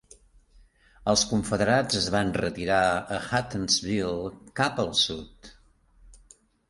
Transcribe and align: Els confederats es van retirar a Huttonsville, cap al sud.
Els 1.11 1.25
confederats 1.33 1.99
es 1.99 2.07
van 2.15 2.33
retirar 2.41 2.79
a 3.17 3.19
Huttonsville, 3.27 4.33
cap 4.63 4.83
al 4.85 4.91
sud. 5.03 5.53